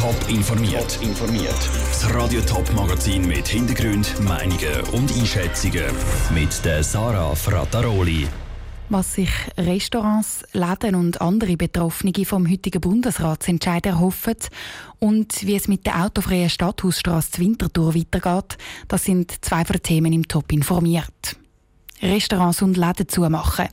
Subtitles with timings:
[0.00, 0.98] Top informiert.
[1.02, 1.70] informiert.
[1.88, 5.84] Das Radio Top Magazin mit Hintergrund, Meinungen und Einschätzungen
[6.32, 8.26] mit der Sarah Frataroli.
[8.88, 9.28] Was sich
[9.58, 14.36] Restaurants, Läden und andere Betroffene vom heutigen Bundesratsentscheid erhoffen
[15.00, 18.56] und wie es mit der autofreien Stadthausstrasse Winterthur weitergeht,
[18.88, 21.36] das sind zwei von den Themen im Top informiert.
[22.00, 23.68] Restaurants und Läden zumachen,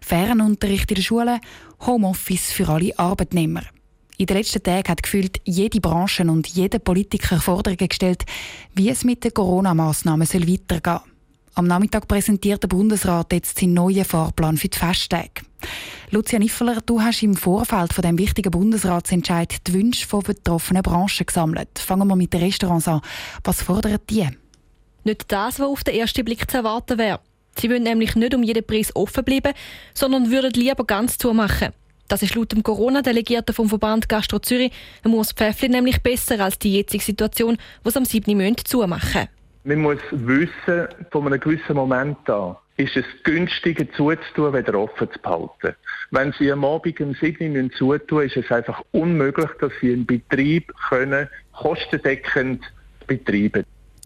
[0.00, 1.40] Fernunterricht in der Schule,
[1.86, 3.62] Homeoffice für alle Arbeitnehmer.
[4.20, 8.24] In den letzten Tagen hat gefühlt jede Branche und jeder Politiker Forderungen gestellt,
[8.74, 11.00] wie es mit den Corona-Massnahmen weitergehen soll.
[11.54, 15.42] Am Nachmittag präsentiert der Bundesrat jetzt seinen neuen Fahrplan für die Festtage.
[16.10, 21.24] Lucia Niffeler, du hast im Vorfeld von dem wichtigen Bundesratsentscheid die Wünsche von betroffenen Branchen
[21.24, 21.78] gesammelt.
[21.78, 23.00] Fangen wir mit den Restaurants an.
[23.44, 24.28] Was fordern die?
[25.04, 27.20] Nicht das, was auf den ersten Blick zu erwarten wäre.
[27.56, 29.52] Sie wollen nämlich nicht um jeden Preis offen bleiben,
[29.94, 31.72] sondern würden lieber ganz zumachen.
[32.08, 34.72] Das ist laut dem Corona-Delegierten vom Verband Gastro Zürich,
[35.04, 38.36] Urs Pfäffli, nämlich besser als die jetzige Situation, wo es am 7.
[38.36, 39.28] Monat zumachen
[39.68, 45.18] man muss wissen, von einem gewissen Moment an, ist es günstiger zuzutun, wieder offen zu
[45.18, 45.76] behalten.
[46.10, 50.06] Wenn Sie am Abend um 7 Uhr zutun, ist es einfach unmöglich, dass Sie einen
[50.06, 52.62] Betrieb können, kostendeckend
[53.06, 53.64] betreiben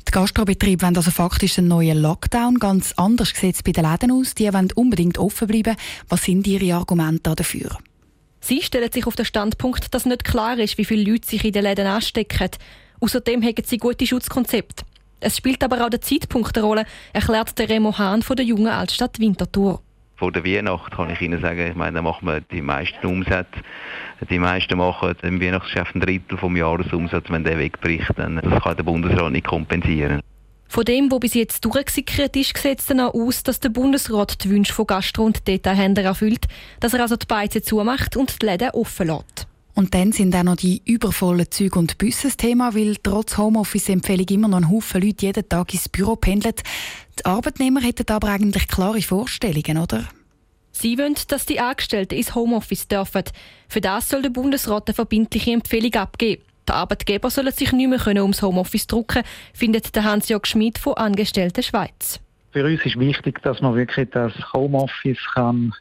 [0.08, 2.58] die Gastrobetriebe wollen also faktisch einen neuen Lockdown.
[2.58, 4.34] Ganz anders sieht es bei den Läden aus.
[4.34, 5.75] Die wollen unbedingt offen bleiben.
[6.11, 7.78] Was sind Ihre Argumente dafür?
[8.45, 11.53] Sie stellen sich auf den Standpunkt, dass nicht klar ist, wie viele Leute sich in
[11.53, 12.51] den Läden anstecken.
[12.98, 14.85] Außerdem haben sie gute Schutzkonzepte.
[15.21, 18.67] Es spielt aber auch der Zeitpunkt eine Rolle, erklärt der Remo Hahn von der jungen
[18.67, 19.81] Altstadt Winterthur.
[20.17, 23.61] Vor der Weihnacht kann ich Ihnen sagen, ich meine, da machen wir die meisten Umsätze.
[24.29, 27.27] Die meisten machen im Weihnachtsgeschäft ein Drittel vom Jahresumsatz.
[27.29, 30.20] Wenn der wegbricht, dann das kann der Bundesrat nicht kompensieren.
[30.73, 34.48] Von dem, was bis jetzt durchgesickert ist, sieht dann auch aus, dass der Bundesrat die
[34.48, 36.47] Wünsche von Gastro- und Detailhändlern erfüllt,
[36.81, 39.47] dass er also die Beize zumacht und die Läden offen lässt.
[39.75, 44.27] Und dann sind auch noch die übervollen Züge und Busse das Thema, weil trotz Homeoffice-Empfehlung
[44.29, 46.55] immer noch ein Haufen Leute jeden Tag ins Büro pendeln.
[47.19, 50.08] Die Arbeitnehmer hätten aber eigentlich klare Vorstellungen, oder?
[50.70, 53.25] Sie wollen, dass die Angestellten ins Homeoffice dürfen.
[53.69, 56.45] Für das soll der Bundesrat eine verbindliche Empfehlung abgeben.
[56.72, 61.62] Die Arbeitgeber sollen sich nicht mehr ums Homeoffice drucken, findet der Hans-Jörg Schmid von Angestellten
[61.62, 62.18] Schweiz.
[62.50, 65.74] Für uns ist wichtig, dass man wirklich das Homeoffice kann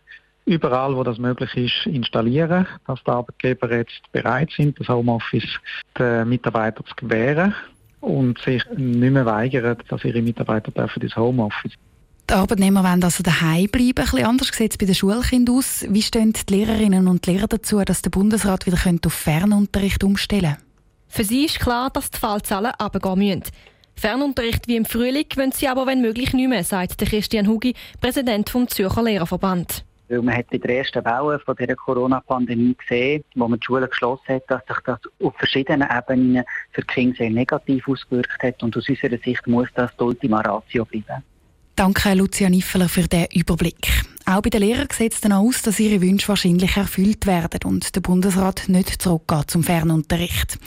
[0.45, 5.47] überall, wo das möglich ist, installieren, dass die Arbeitgeber jetzt bereit sind, das Homeoffice
[5.97, 7.55] den Mitarbeitern zu gewähren
[8.01, 11.71] und sich nicht mehr weigern, dass ihre Mitarbeiter dürfen ins Homeoffice.
[12.29, 13.87] Die Arbeitnehmer wollen also daheim bleiben.
[13.87, 15.85] Ein bisschen anders sieht es bei den Schulkindern aus.
[15.87, 20.70] Wie stehen die Lehrerinnen und Lehrer dazu, dass der Bundesrat wieder auf Fernunterricht umstellen könnte?
[21.13, 23.43] Für sie ist klar, dass die Fallzahlen abgehen müssen.
[23.95, 28.49] Fernunterricht wie im Frühling wollen sie aber, wenn möglich, nicht mehr, sagt Christian Hugi, Präsident
[28.49, 29.83] vom Zürcher Lehrerverband.
[30.07, 33.89] Weil man hat in der ersten Welle von dieser Corona-Pandemie gesehen, wo man die Schulen
[33.89, 38.63] geschlossen hat, dass sich das auf verschiedenen Ebenen für die Kinder sehr negativ ausgewirkt hat.
[38.63, 41.23] Und aus unserer Sicht muss das die Ultima Ratio bleiben.
[41.75, 44.05] Danke, Lucia Niffeler, für den Überblick.
[44.31, 47.93] Auch bei den Lehrern sieht es dann aus, dass ihre Wünsche wahrscheinlich erfüllt werden und
[47.97, 50.57] der Bundesrat nicht zurückgeht zum Fernunterricht.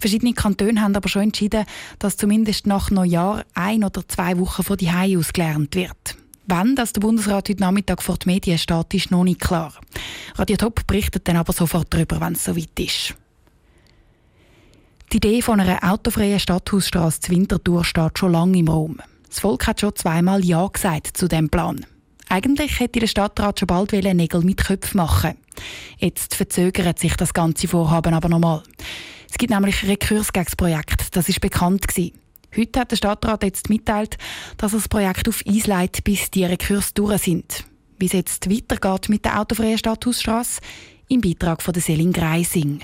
[0.00, 1.64] Verschiedene Kantone haben aber schon entschieden,
[2.00, 6.16] dass zumindest nach Neujahr ein oder zwei Wochen von die aus gelernt wird.
[6.48, 9.72] Wann dass der Bundesrat heute Nachmittag vor die Medien steht, ist noch nicht klar.
[10.34, 13.14] Radio Top berichtet dann aber sofort darüber, wenn es soweit ist.
[15.12, 18.98] Die Idee von einer autofreien Stadthausstraße zu Winterthur steht schon lange im Raum.
[19.28, 21.86] Das Volk hat schon zweimal Ja gesagt zu dem Plan.
[22.32, 25.34] Eigentlich hätte der Stadtrat schon bald Nägel mit Köpfen machen
[25.98, 28.62] Jetzt verzögert sich das ganze Vorhaben aber nochmal.
[29.30, 32.18] Es gibt nämlich Rekurs gegen das Projekt, das ist bekannt gewesen.
[32.56, 34.16] Heute hat der Stadtrat jetzt mitteilt,
[34.56, 37.66] dass er das Projekt auf Eis legt, bis die Rekurs durch sind.
[37.98, 40.62] Wie es jetzt weitergeht mit der autofreien Stadthausstrasse,
[41.08, 42.80] im Beitrag von der Selin Greising.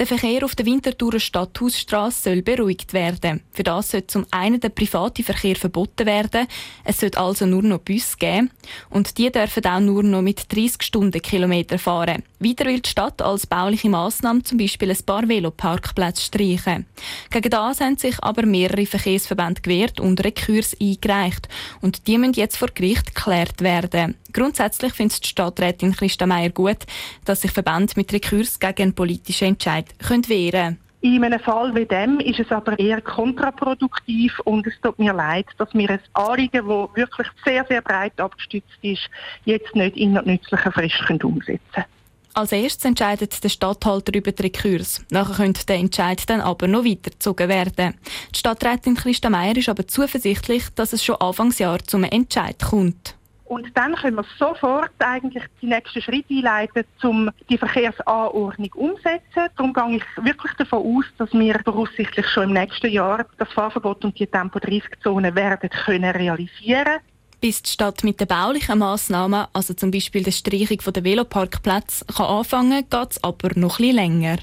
[0.00, 3.42] Der Verkehr auf der Winterthurer Stadthausstrasse soll beruhigt werden.
[3.50, 6.46] Für das soll zum einen der private Verkehr verboten werden.
[6.84, 8.50] Es soll also nur noch Busse geben.
[8.88, 12.22] Und die dürfen auch nur noch mit 30 Stundenkilometer fahren.
[12.38, 16.86] Weiter will die Stadt als bauliche Massnahme zum Beispiel ein paar Veloparkplätze streichen.
[17.28, 21.46] Gegen das haben sich aber mehrere Verkehrsverbände gewehrt und Rekurs eingereicht.
[21.82, 24.14] Und die müssen jetzt vor Gericht geklärt werden.
[24.32, 26.78] Grundsätzlich findet die Stadträtin Christa Meier gut,
[27.24, 30.90] dass sich Verbände mit Rekurs gegen einen politischen Entscheid können wehren können.
[31.02, 35.46] In einem Fall wie dem ist es aber eher kontraproduktiv und es tut mir leid,
[35.56, 39.08] dass wir ein Anliegen, das wirklich sehr, sehr breit abgestützt ist,
[39.46, 41.86] jetzt nicht in der nützlichen Frist umsetzen können.
[42.34, 45.04] Als erstes entscheidet der Stadthalter über die Rekurs.
[45.10, 47.94] Nachher könnte der Entscheid dann aber noch weitergezogen werden.
[48.34, 53.16] Die Stadträtin Christa Meier ist aber zuversichtlich, dass es schon Anfangsjahr zum Entscheid kommt.
[53.50, 59.48] Und dann können wir sofort eigentlich die nächsten Schritte einleiten, um die Verkehrsanordnung umzusetzen.
[59.56, 64.04] Darum gehe ich wirklich davon aus, dass wir voraussichtlich schon im nächsten Jahr das Fahrverbot
[64.04, 67.00] und die Tempo-30-Zone werden können realisieren
[67.40, 72.26] bis die Stadt mit den baulichen Massnahmen, also zum Beispiel der Streichung der Veloparkplätze, kann
[72.26, 74.36] anfangen kann, geht es aber noch etwas länger.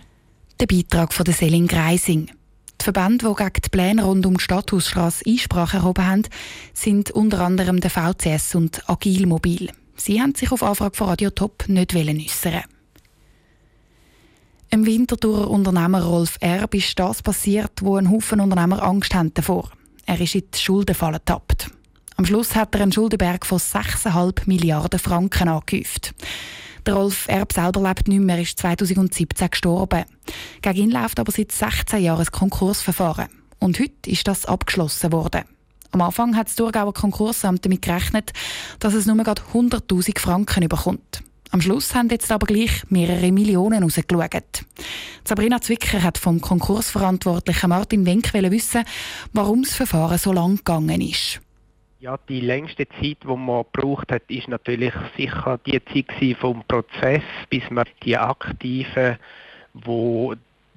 [0.59, 2.31] Der Beitrag von der Selin Greising.
[2.79, 6.23] Die Verbände, die gegen die Pläne rund um die Stadthausstrasse Einsprache erhoben haben,
[6.73, 9.71] sind unter anderem der VCS und Agilmobil.
[9.95, 12.61] Sie haben sich auf Anfrage von Radio Top nicht äußern
[14.69, 19.71] Im Winterthurer Unternehmer Rolf Erb ist das passiert, wo ein Haufen Unternehmer Angst haben davor.
[20.05, 21.71] Er ist in die Schuldenfalle getappt.
[22.15, 26.13] Am Schluss hat er einen Schuldenberg von 6,5 Milliarden Franken angehäuft.
[26.87, 30.05] Der Rolf Erb selber lebt nicht mehr, ist 2017 gestorben.
[30.61, 33.27] Gegen ihn läuft aber seit 16 Jahren ein Konkursverfahren.
[33.59, 35.41] Und heute ist das abgeschlossen worden.
[35.91, 38.31] Am Anfang hat das Thurgauer Konkursamt damit gerechnet,
[38.79, 41.23] dass es nur gerade 100.000 Franken überkommt.
[41.51, 44.65] Am Schluss haben jetzt aber gleich mehrere Millionen rausgeschaut.
[45.25, 48.85] Sabrina Zwicker hat vom Konkursverantwortlichen Martin Wenk wissen,
[49.33, 51.41] warum das Verfahren so lang gegangen ist.
[51.99, 57.23] Ja, die längste Zeit, die man gebraucht hat, ist natürlich sicher die Zeit vom Prozess,
[57.49, 59.17] bis man die Aktiven,
[59.73, 60.35] wo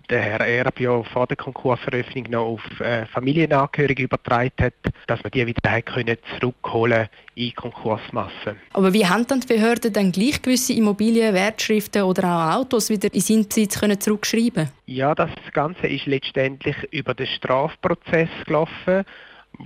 [0.08, 4.74] der Herr Erb ja vor der Konkursveröffentlichung noch auf äh, Familienangehörige übertragen hat,
[5.06, 8.56] dass man die wieder können zurückholen in Konkursmasse.
[8.72, 13.12] Aber wie haben dann die Behörden dann gleich gewisse Immobilien, Wertschriften oder auch Autos wieder
[13.12, 14.70] in seinen Besitz können zurückschreiben?
[14.86, 19.04] Ja, das Ganze ist letztendlich über den Strafprozess gelaufen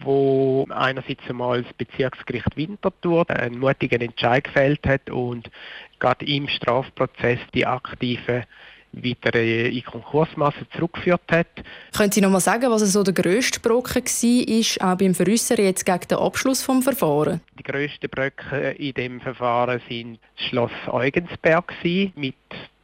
[0.03, 5.51] wo einerseits einmal das Bezirksgericht Winterthur einen mutigen Entscheid gefällt hat und
[5.99, 8.45] gerade im Strafprozess die Aktiven
[8.93, 11.49] wieder in Konkursmasse zurückgeführt hat.
[11.97, 15.85] Können Sie noch mal sagen, was so der grösste Brocken war, auch beim Veräußern jetzt
[15.85, 17.41] gegen den Abschluss des Verfahrens?
[17.59, 21.73] Die grössten Brocken in dem Verfahren sind das Schloss Eugensberg
[22.15, 22.35] mit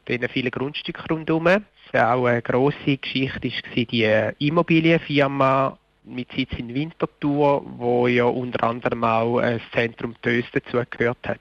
[0.08, 1.46] den vielen Grundstücken rundherum.
[1.92, 9.04] Auch eine grosse Geschichte war die Immobilienfirma mit Sitz in Winterthur, wo ja unter anderem
[9.04, 11.40] auch das Zentrum Tös dazugehört hat.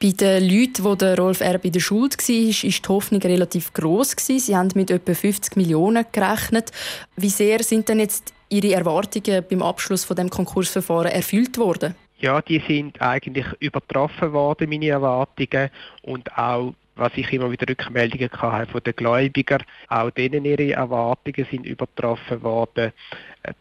[0.00, 3.72] Bei den Leuten, wo der Rolf Erb in der Schuld war, ist die Hoffnung relativ
[3.72, 6.70] groß Sie haben mit etwa 50 Millionen gerechnet.
[7.16, 11.96] Wie sehr sind denn jetzt Ihre Erwartungen beim Abschluss von dem Konkursverfahren erfüllt worden?
[12.20, 15.70] Ja, die sind eigentlich übertroffen worden, meine Erwartungen.
[16.02, 21.46] Und auch was ich immer wieder Rückmeldungen hatte von den Gläubigern, auch denen ihre Erwartungen
[21.50, 22.92] sind übertroffen worden.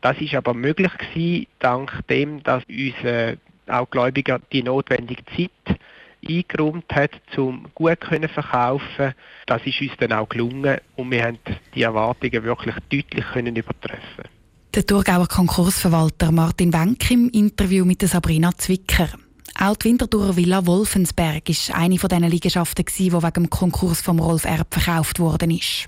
[0.01, 3.37] Das ist aber möglich gewesen, dank dem, dass unsere
[3.67, 5.79] auch Gläubiger die notwendige Zeit
[6.27, 9.13] eingeräumt hat, um gut zu verkaufen.
[9.45, 11.39] Das ist uns dann auch gelungen und wir haben
[11.75, 14.25] die Erwartungen wirklich deutlich können übertreffen.
[14.73, 19.09] Der Thurgauer Konkursverwalter Martin Wenck im Interview mit Sabrina Zwicker.
[19.59, 24.19] Auch die Winterthurer Villa Wolfensberg ist eine von diesen Liegenschaften, die wegen dem Konkurs von
[24.19, 25.87] Rolf Erb verkauft worden ist.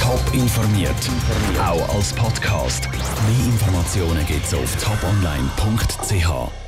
[0.00, 0.90] Top informiert,
[1.60, 2.88] auch als Podcast.
[2.90, 6.61] Mehr Informationen gibt es auf toponline.ch.